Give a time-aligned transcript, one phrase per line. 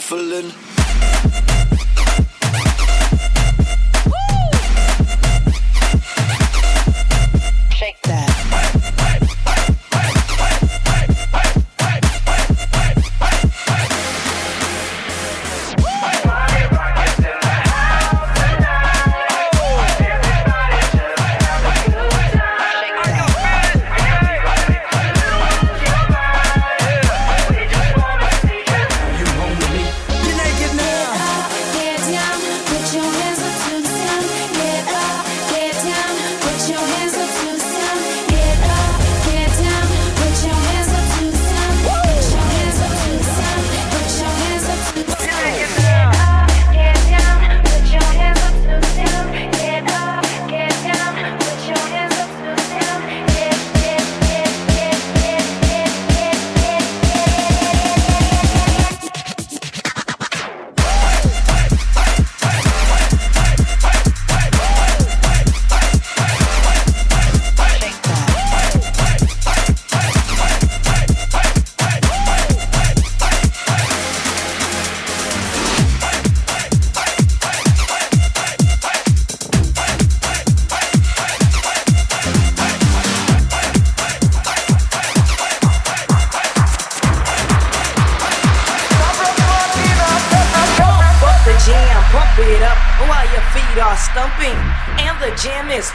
[0.00, 0.65] shuffling.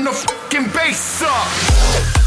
[0.00, 2.19] turn the fucking bass up.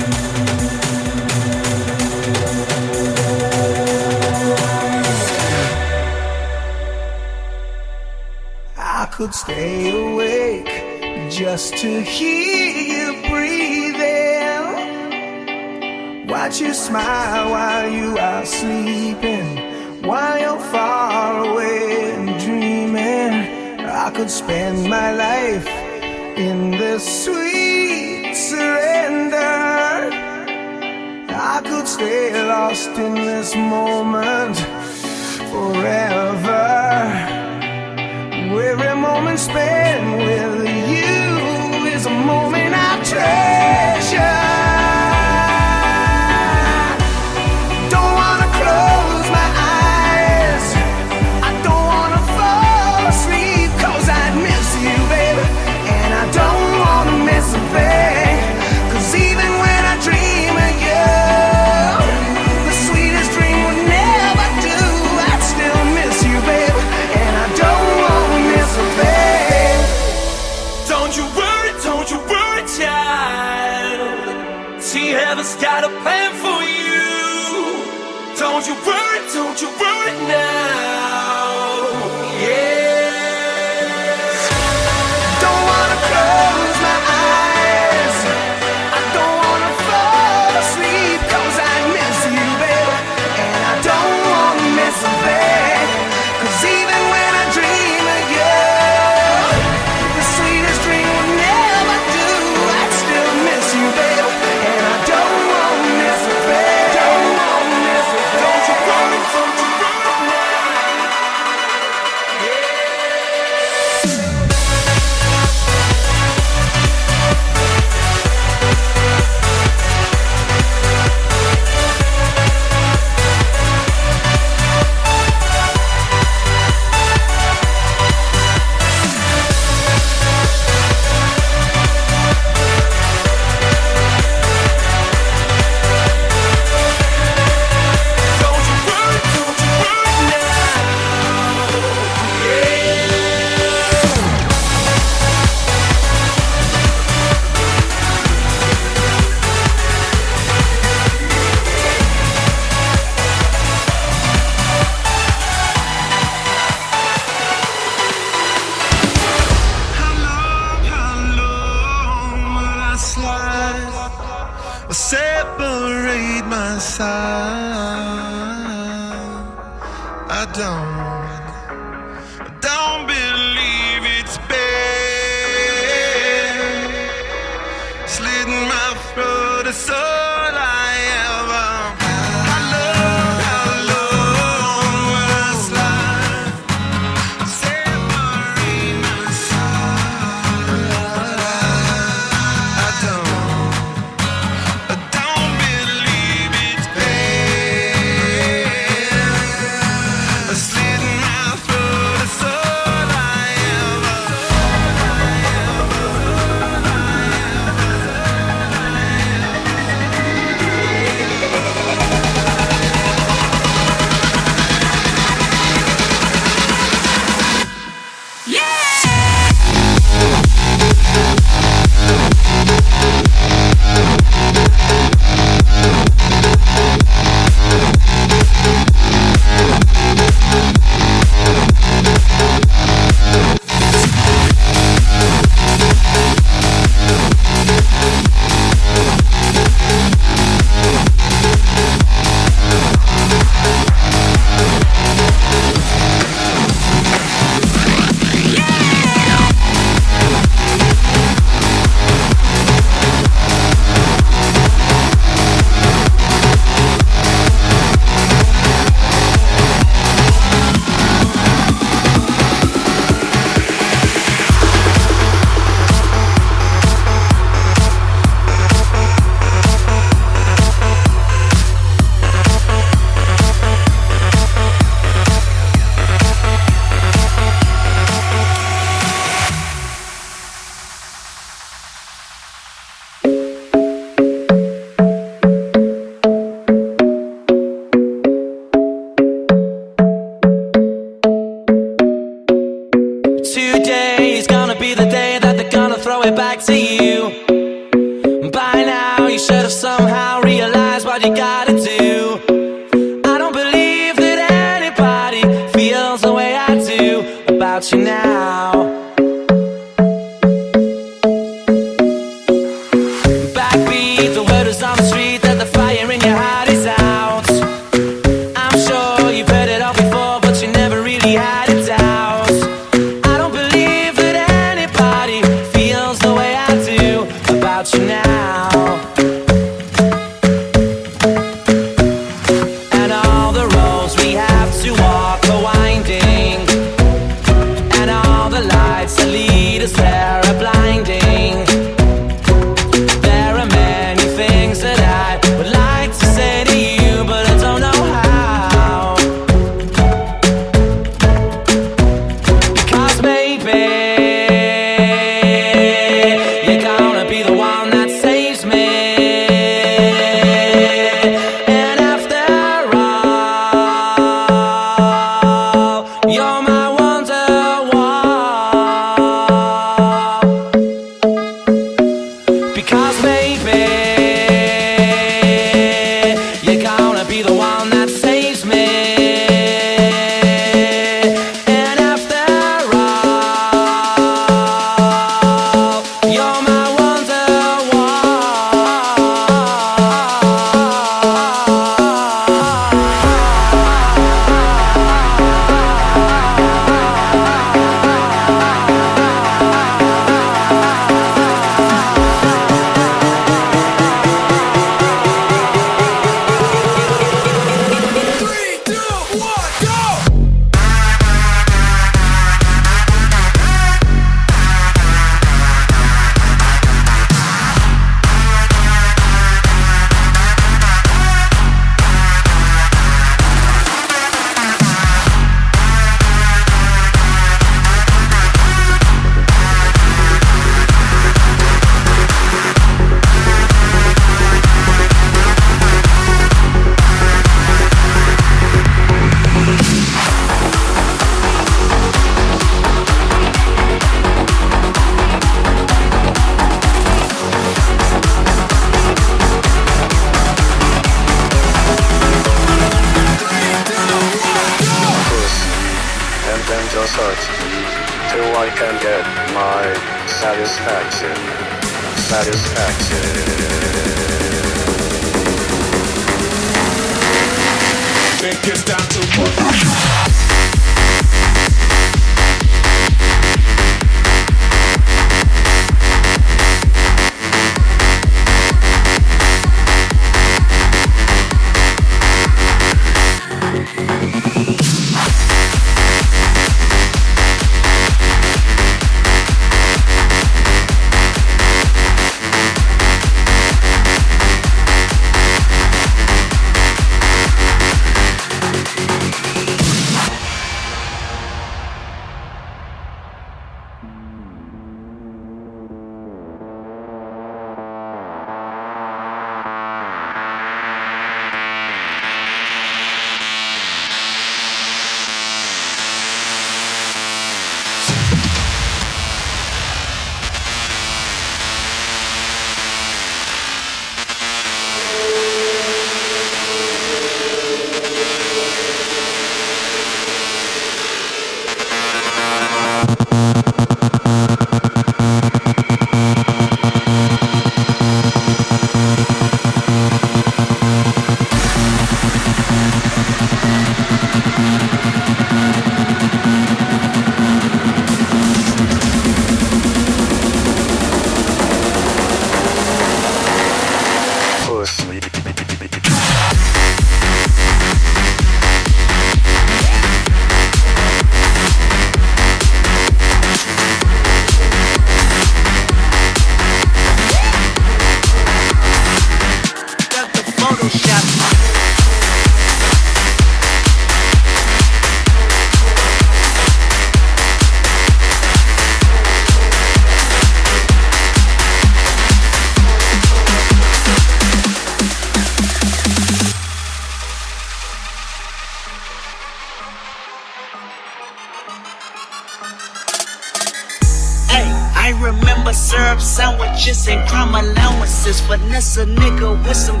[598.98, 600.00] A nigga with some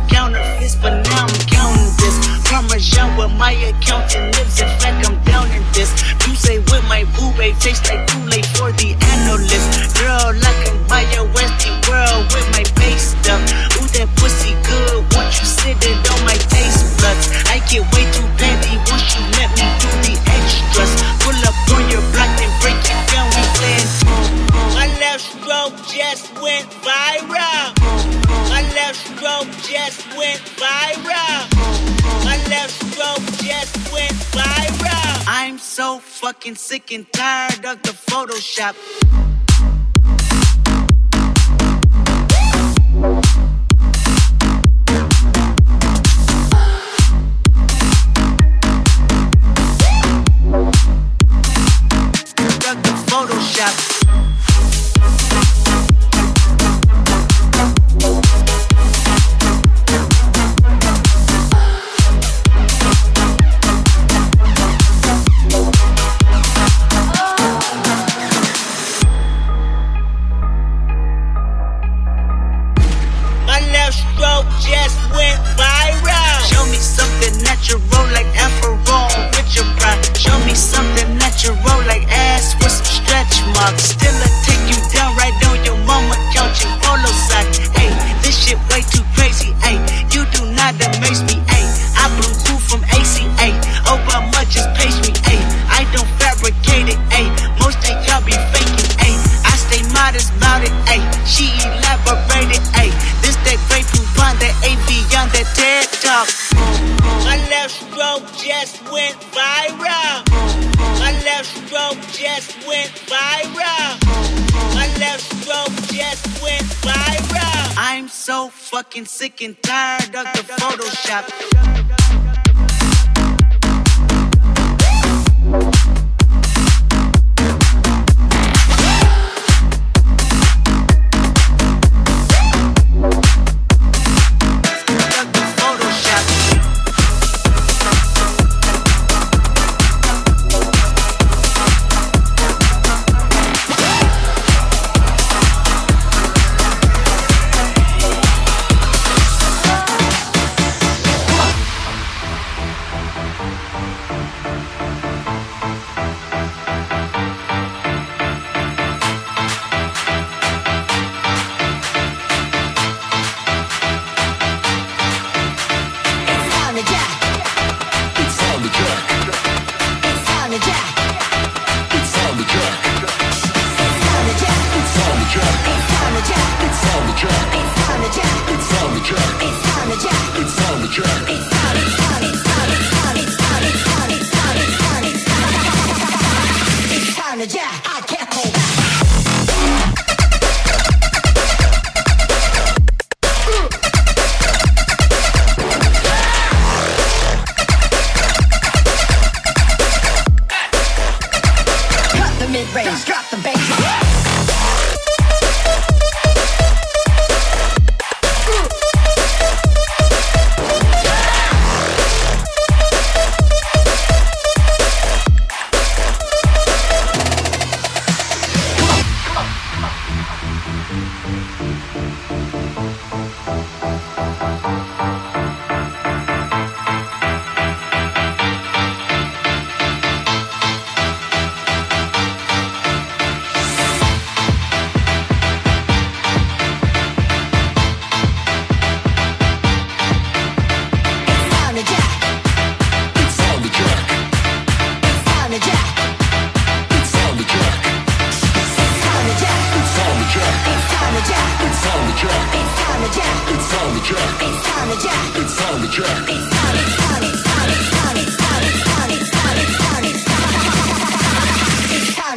[36.46, 39.35] fucking sick and tired of the Photoshop.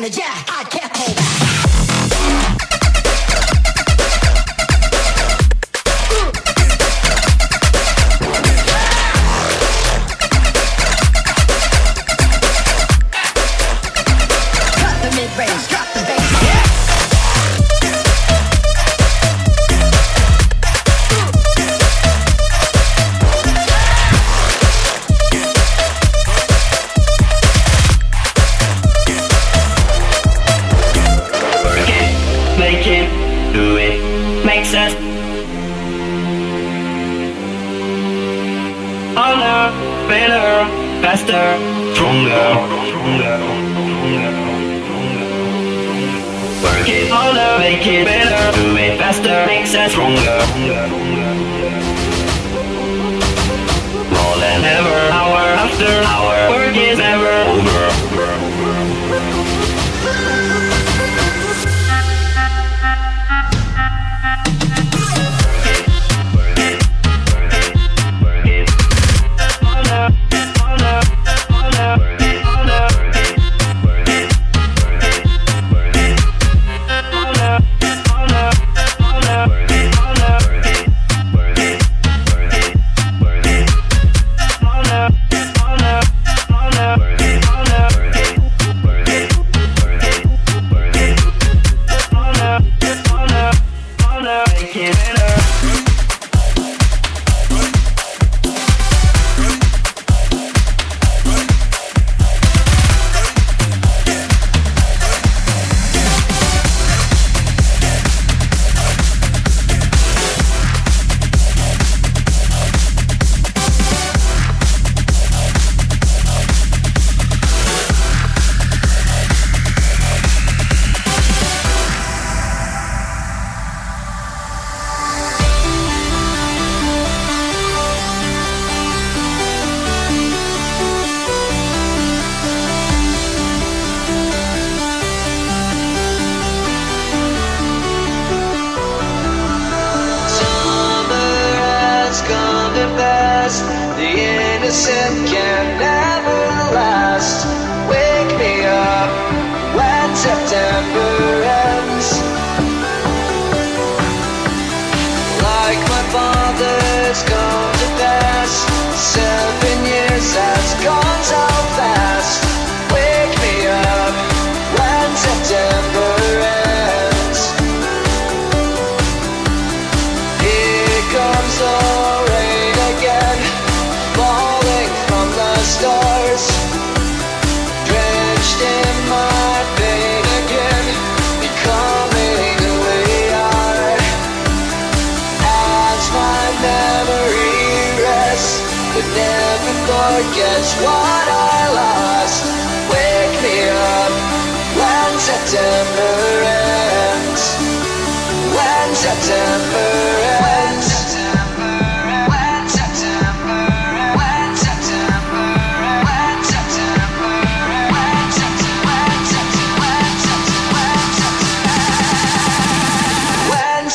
[0.10, 0.38] Jack.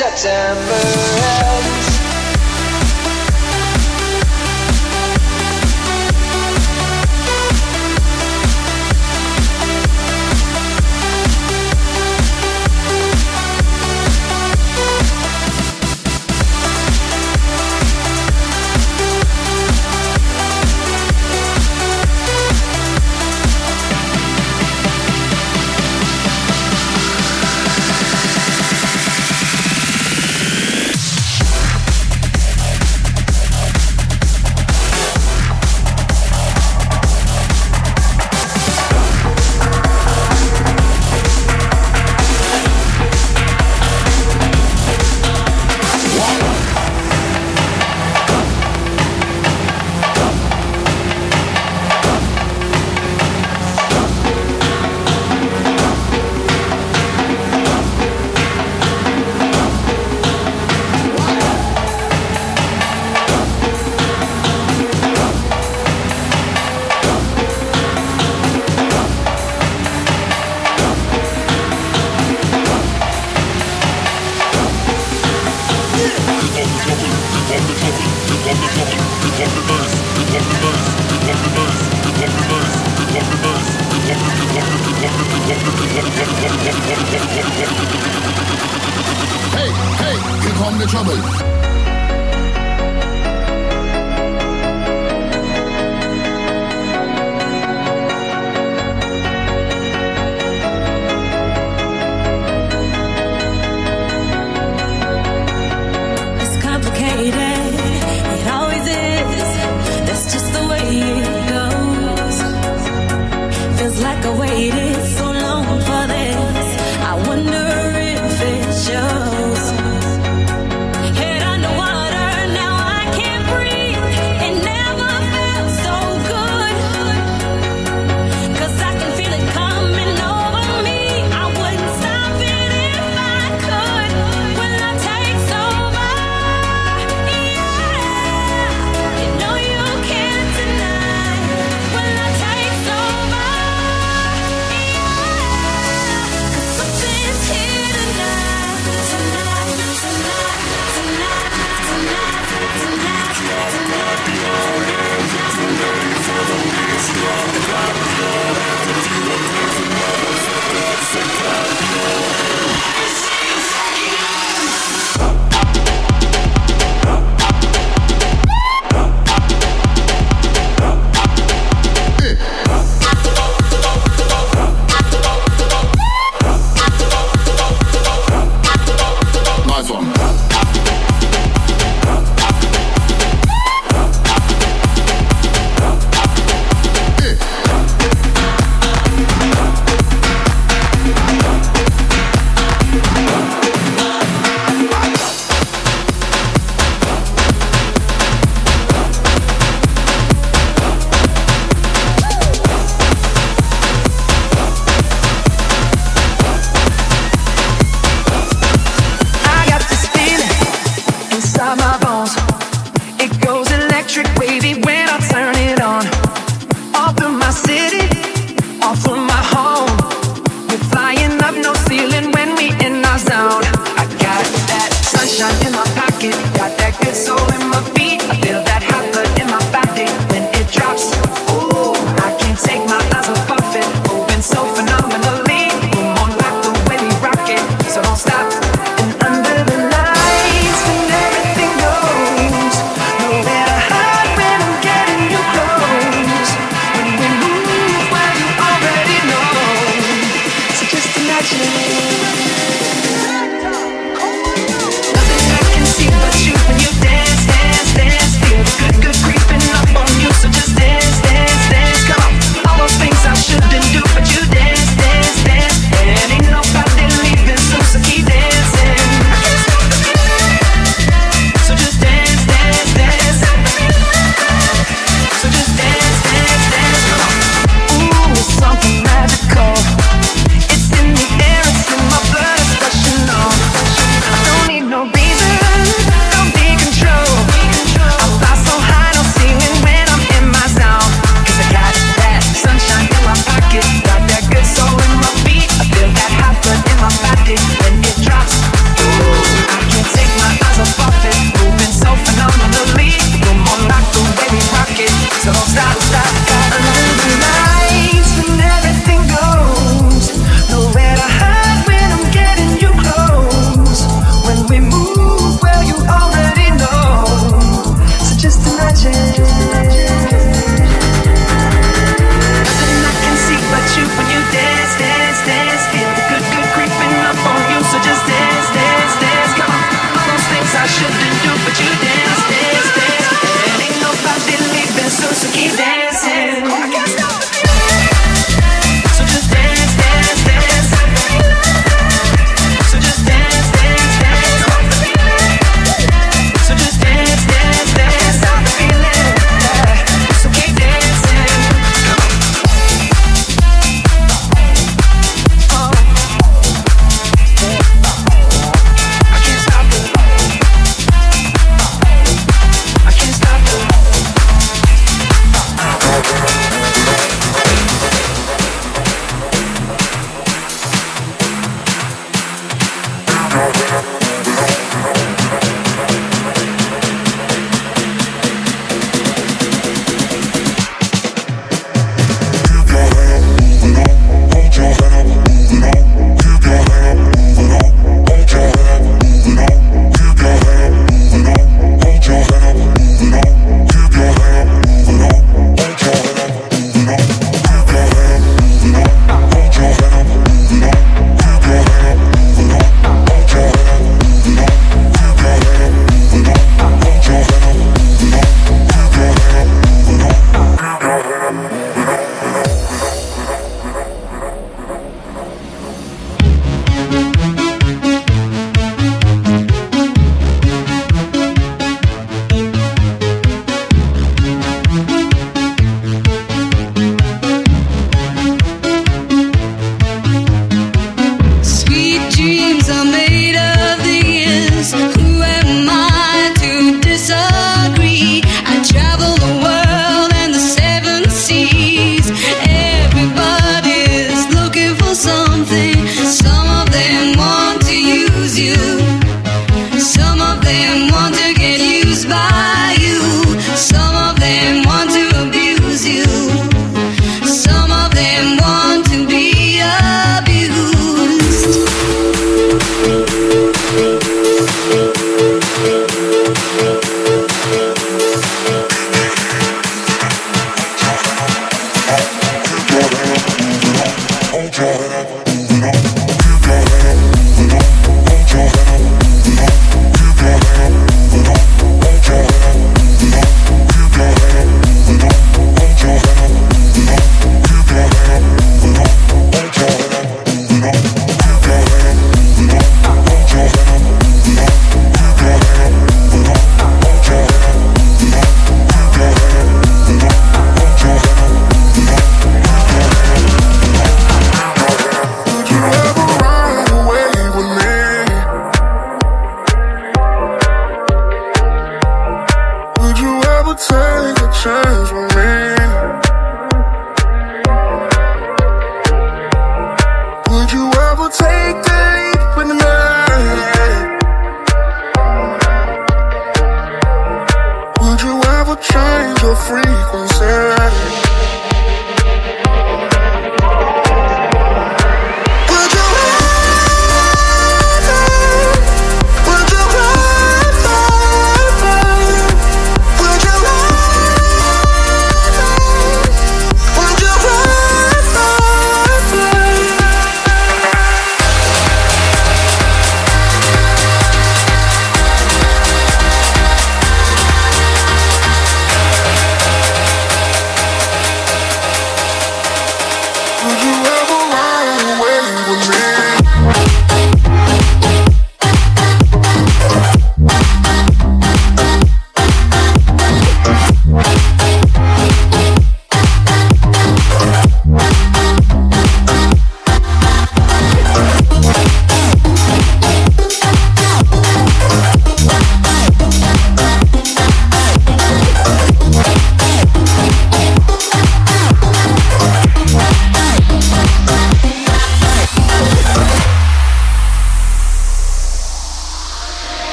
[0.00, 1.49] September,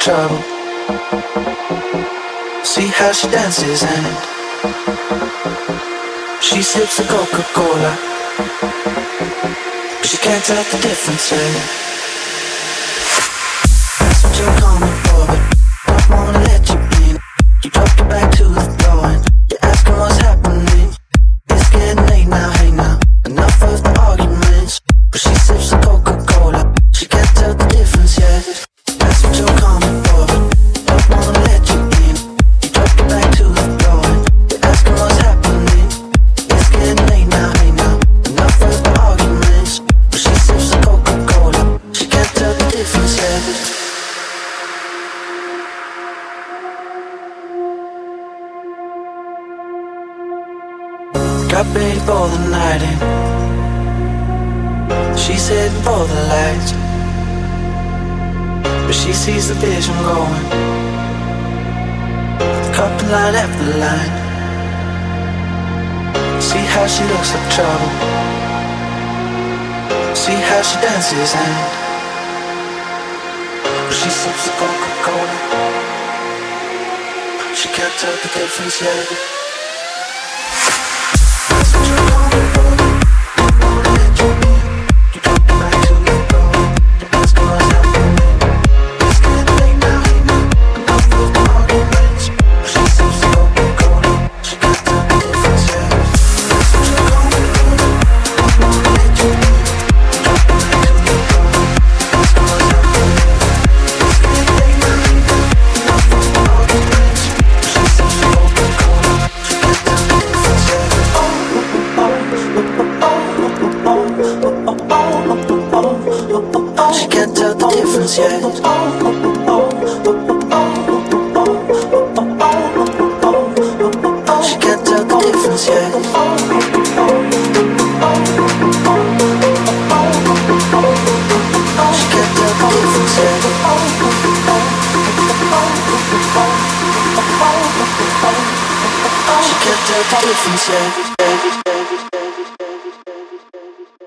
[0.00, 0.42] trouble.
[2.64, 4.16] See how she dances and
[6.42, 7.92] she sips a Coca Cola.
[10.02, 11.89] She can't tell the difference.
[59.30, 60.46] sees the vision going.
[62.74, 64.14] Couple line after line.
[66.40, 67.92] See how she looks like trouble.
[70.22, 71.56] See how she dances and
[73.98, 75.38] she sips a Coca-Cola.
[77.54, 79.39] She can't tell the difference yet.